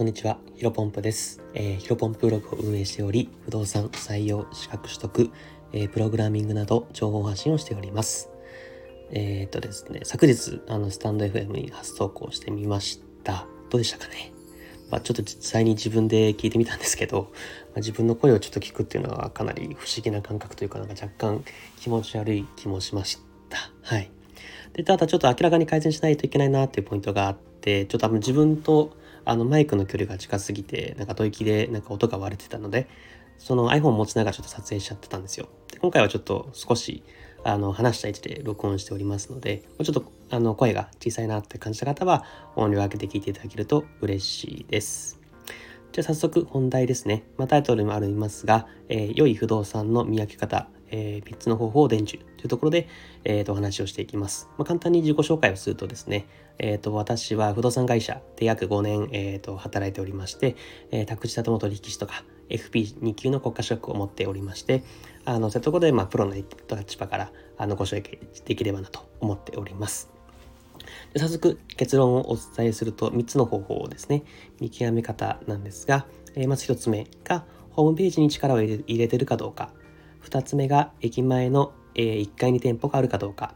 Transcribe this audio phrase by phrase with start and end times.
[0.00, 1.42] こんにちは、ヒロポンプです。
[1.52, 5.30] えー、ヒロポンプブログを運営しており、不動産、採用、資格取得、
[5.74, 8.30] えー、プログラミングなど情報発信をしております。
[9.10, 13.46] えー、っとですね、昨日、あの、スタンド FM に初投稿してみました。
[13.68, 14.32] どうでしたかね？
[14.90, 21.44] まあ、ちょっと実際に自分で聞いてみたんですけど、まあ、自分の声をちょっと聞くっていうのはかなり不思議な感覚というか、なんか若干
[21.78, 23.18] 気持ち悪い気もしまし
[23.50, 23.58] た。
[23.82, 24.10] はい。
[24.72, 32.88] で、ただちょっと明らかに改善しないといけないなっていうポイントがあって、ちょっと多分自分とあのマイクの距離が近すぎて、なんか吐息でなんか音が割れてたので、
[33.38, 35.48] その iPhone 持ちながらちょっと撮影しちゃってたんですよ。
[35.70, 37.02] で今回はちょっと少し
[37.42, 42.24] あの話した位置で録音しておりますので、ちょっとあの声が小さいなって感じた方は
[42.56, 45.19] 音量を上げて聞いていただけると嬉しいです。
[45.92, 47.24] じゃあ早速本題ですね。
[47.36, 52.88] まあ、タイトルにもありますが、えー、良い不動産の見分け方、えー、3つの方法を伝授というところで、
[53.24, 54.48] えー、とお話をしていきます。
[54.56, 56.26] まあ、簡単に自己紹介をするとですね、
[56.58, 60.54] えー、と私は不動産会社で約5年、えー、と働いておりまして、
[60.92, 64.84] えー、宅地建物取引士とか FP2 級の国家資格を持っておりまして、
[65.24, 70.19] あのそういうところで、まあ、プロの立場からあのご紹介できればなと思っております。
[71.12, 74.24] で早速結論をお伝えすると3つの方法をですね
[74.60, 79.70] 見極め方なんですが、えー、まず1つ目がホームページに力を入れてるかどうか
[80.24, 83.54] 2つ目が駅前の、えー、1階に店舗があるかどうか。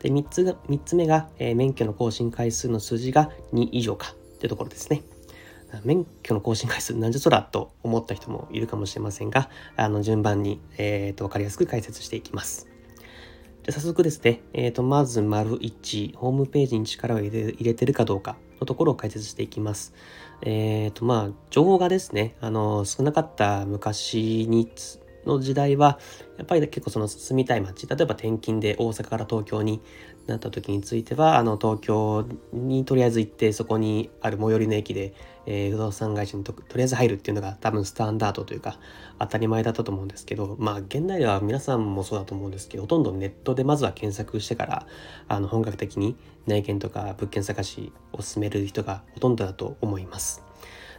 [0.00, 5.02] で3つが3つ目が、えー、免許の更新回数の数字が2以上かというところですね。
[5.84, 12.71] 免許の更新回数なんじゃそらと思った人もいるかもしれませんが、あの順番に、えーと、分かりやすく解説していきます。
[13.64, 19.94] じゃ早速ですね、えーと、まず丸1、ホームページに力を入れ入れてるかどうかのところを解説していきます。
[20.40, 24.68] えっ、ー、とまあ、情報がですね、あの少なかった昔に
[25.26, 26.00] の時代は、
[26.38, 29.80] やっぱり結構その住みたい街、例えば転勤で大阪から東京に
[30.26, 35.14] なった時については、あの東京にとりあえず行って、そこにある最寄りの駅で、
[35.46, 38.78] えー、不動産会社にととりあえず入るっていうのが多分スタンダードというか
[39.18, 44.86] 当たり前だったと思うんですけど、まあ現代では皆さんもそうだと思うんですけど、ほとんどネットでまずは検索してから、
[45.28, 46.16] あの本格的に
[46.46, 50.51] 内見とか物件探しを進める人がほとんどだと思います。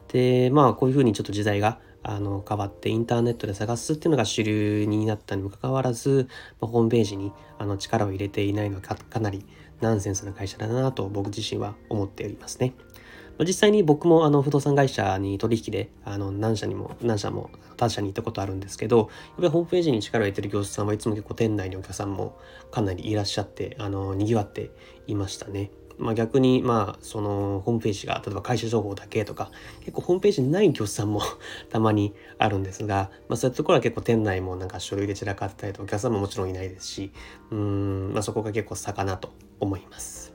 [0.09, 6.28] で、まあこういうふうにちょっと時代があの変わってインターネットで探すっていうのが主流になったにもかかわらず、
[6.59, 9.46] まあ、ホームページにあの力を入れていないのはかなり
[9.80, 12.74] ナンセンスな会社だなと僕自身は思っておりますね。
[13.40, 22.38] 実際に僕もあの不動産会社に取引であの何社にも何社も他社に行ったことあるんですけどやっぱりホームページに力を入れてる業者さんはいつも結構店内にお客さんも
[22.69, 24.69] かなりいらっしゃってあの賑わって
[25.08, 25.72] いましたね。
[25.98, 31.22] まあ、逆にまあそのホームページが例えば会社情報だけとか結構ホームページにない業者さんも
[31.70, 37.12] たまにあるんですが、まあ、そういうところは結構店内もなんか書類で散らかってたりとお客さんももちろんいないですし
[37.52, 40.34] うん、まあ、そこが結構差かなと思います。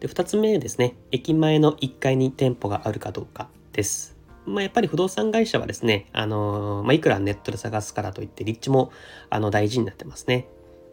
[0.00, 4.16] で2つ目ですね駅前の1階に店舗があるかどうかです。
[4.46, 8.92] まあ、やっぱり不動産会社はですね、あのー、まあ、いくらネットで探すからといって立地も
[9.28, 10.46] あの大事になってますね。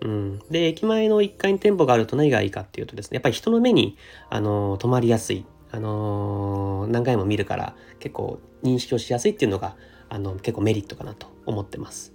[0.03, 0.39] うん。
[0.51, 3.97] で、駅前の1階に店舗があると何がいいかっていうとですね、やっぱり人の目に、
[4.29, 5.45] あのー、止まりやすい。
[5.71, 9.75] あのー、何回も見るから結構認識をしやすいっていうのが、
[10.09, 12.13] あの、結構メリットかなと思ってます。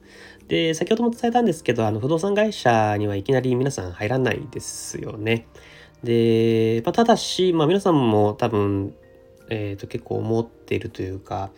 [0.49, 5.49] で、先ほども伝えたんですけど、あの、不動産会社にはいきなり皆さん入らないですよね。
[6.05, 8.95] で、まあ、ただし、まあ、皆さんも多分、
[9.49, 11.51] えっ、ー、と、結構思っているというか、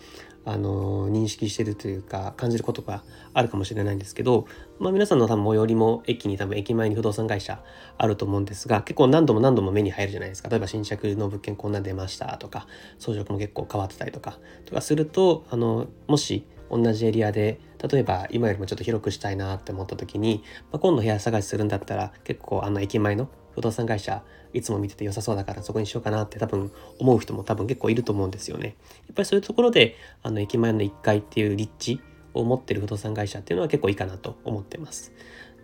[0.45, 3.05] あの認識してるというか感じることが
[3.35, 4.47] あるかもしれないんですけど、
[4.81, 7.63] まあ、皆さんの多分最寄りも駅に多分駅前に不動産会社
[7.99, 12.67] あると思うんですが結構何度も何度も目に入るじゃないですか例えば新着の物件こんな出ましたとか
[12.99, 20.43] 装飾も結構変わってたりとかとかするとあのもし同じエリアで例えば今よりもちょっと広くしたいなって思った時に、
[20.73, 24.23] まあ、今度部屋探しするんだったら結構あの駅前の不動産会社
[24.55, 28.77] いつも見てて良さそうだからそこにしようかなって多分思う人も多分結構いると思うんですよね。
[29.07, 32.01] やっぱりそういうところであの駅前の1階っていう立地
[32.35, 35.13] を持ってる不動産会社っていうのは結構いいかなと思ってます。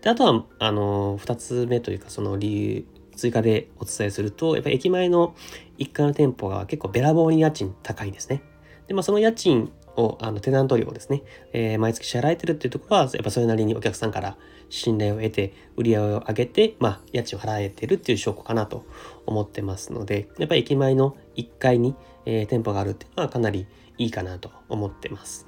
[0.02, 2.84] であとはあの2つ目というかその理由
[3.16, 5.34] 追加でお伝えするとやっぱり駅前の
[5.78, 8.42] 1階の店舗が結構べらぼうに家賃高いですね。
[8.88, 14.36] でまあその家賃を、あの、テナント料をですね、えー、毎月支払えてるっていうところは、やっぱそれなりにお客さんから
[14.68, 18.84] 信頼を得て、売り上げを上げて、まあ、家賃を払えてるっていう証拠かなと
[19.26, 21.94] 思ってますので、やっぱり駅前の1階に、
[22.24, 23.66] えー、店舗があるっていうのはかなり
[23.98, 25.46] いいかなと思ってます。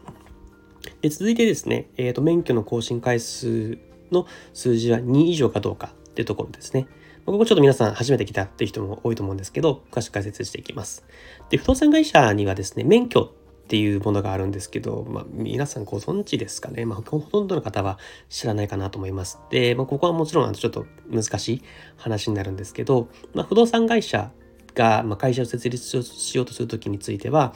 [1.02, 3.78] で続いてですね、えーと、免許の更新回数
[4.10, 6.86] の数字は2以上かどうかっていうところですね。
[7.24, 11.04] ここちょっと皆さん初めて来たっていう人も多いと思うんですけど、詳しく解説していきます。
[11.50, 16.86] で、不動産会社にはですね、免許っていうものがあるんですけど、まあ、皆さんご存知ですかね。
[16.86, 17.98] まあ、ほとんどの方は
[18.30, 19.38] 知らないかなと思います。
[19.50, 21.62] で、まあ、ここはもちろんちょっと難しい
[21.98, 24.30] 話になるんですけど、まあ、不動産会社
[24.74, 27.52] が、会社を設立しようとするときについては、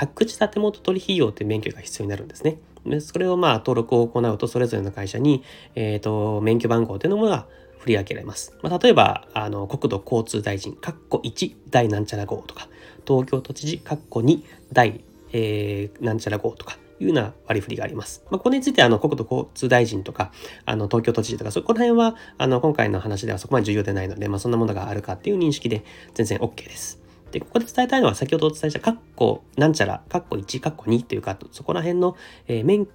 [0.00, 2.56] 宅地建物取引業という免許が必要になるんですね。
[2.86, 5.42] でそれをまあ登録を行うと、それぞれの会社に、
[5.74, 7.46] えっ、ー、と、免許番号というのが
[7.78, 8.56] 振り分けられます。
[8.62, 12.68] まあ、例えば、あの、国土交通大臣、括弧1、第なんちゃら号とか、
[13.06, 14.42] 東京都知事、括弧2、
[14.72, 18.24] 第、えー、なんちゃら号とか、いうような割り振りがあります。
[18.30, 20.32] まあ、これについて、あの、国土交通大臣とか、
[20.64, 26.99] あの、東京都知事とか、そこら辺は、あの、今回の話ではそこまで重要でないので、まあ、そんなものがあるかっていう認識で全然 OK です。
[27.30, 32.16] で、ここで伝えたいのは、先ほどお伝えした、カッコなんちゃら、カッコ1、カッコ2というか、そこら辺の、
[32.48, 32.88] えー、免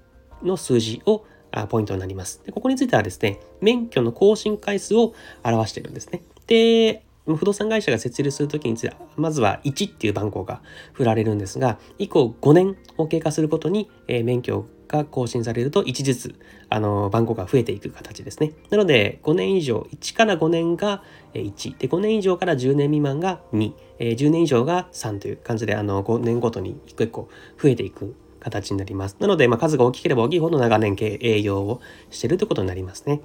[0.43, 2.41] の数字をあポイントになります。
[2.45, 6.21] で、ここについてはですね、免許の更新回数を表しているんですね。
[6.47, 10.61] で、不動産会社が設立するときについては、まずは1っていう番号が
[10.93, 16.35] 振られるんですが、以降5年を経過することに、えー、免許が更新されると1ずつ、
[16.69, 18.51] あの、番号が増えていく形ですね。
[18.69, 21.03] なので、5年以上、1から5年が
[21.33, 27.29] 1、で、5年以上から10年未満が2、えー、10年以上が3という感じで、あの、5年ごとに一個一個
[27.61, 29.17] 増えていく形になります。
[29.19, 33.21] なので、まあ、数が大きければ大きいほど長年経営業をしてるということになりますね。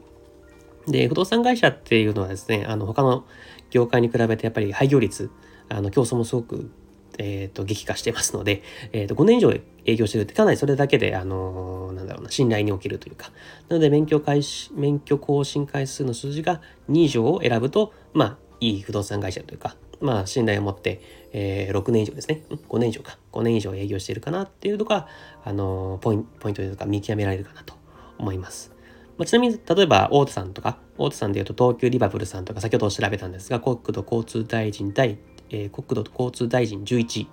[0.87, 3.25] で、不動産会社っていうのはですね、あの、他の
[3.71, 5.31] 業界に比べてやっぱり廃業率、
[5.69, 6.71] あの、競争もすごく、
[7.19, 8.63] え、ー、と、激化してますので、
[8.93, 9.53] え、ー、と、5年以上
[9.85, 13.31] 営業してるってかなりそれだけで、あの、なんだろうな、信頼におけるというか、
[13.69, 21.01] なので、免許開始、免許更新回数の数字が2以上を選ぶと、まあ、いい不動産会社というか、まあ、信頼を持って、
[21.33, 22.43] えー、6年以上ですね。
[22.69, 23.19] 5年以上か。
[23.33, 25.07] 5年以上営業しているかなっていうのが、
[25.45, 27.75] あの、ポインポイントというか見極められるかなと
[28.19, 28.73] 思います。
[29.19, 35.19] まあ、ちなみに、例えば、大手さんとか、大手さんで言うと東急リバブルさんとか、先ほど調べたんですが、国土交通大臣第、
[35.51, 37.27] えー、国土交通大臣11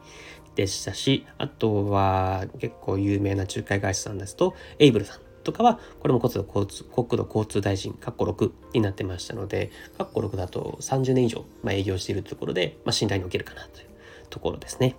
[0.55, 13.87] でしたし、あとは結構有名な仲介会社さんですと、エイブルさんとかは、これも国土交通国土交通大臣、括弧6になってましたので、括弧6だと30年以上、まあ、営業しているところで、まあ、信頼におけるかなという
[14.29, 14.95] ところですね。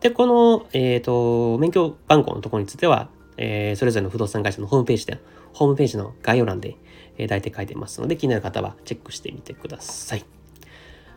[0.00, 5.20] で、この、えっ、ー、と、免許番号のところについては、えー、それぞれの不動産会社のホームページで、
[5.52, 6.76] ホームページの概要欄で、
[7.18, 10.24] えー、大体書いてますので、気になる方はチェックしてみてください。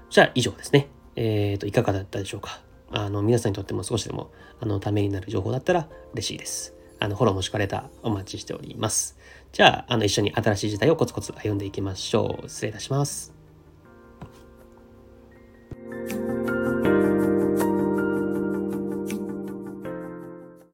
[0.09, 0.89] じゃあ、以上ですね。
[1.15, 2.61] えっ、ー、と、いかがだったでしょうか。
[2.91, 6.75] あの、皆さんにとっても少しでも、あの、ためになる情報だったら嬉しいです。
[7.05, 9.17] あの、フォローもしかれたお待ちしております。
[9.51, 12.49] じゃあ、あの、一緒に新しい時代をコツコツ歩んでいきましょう。
[12.49, 13.34] 失礼いたします。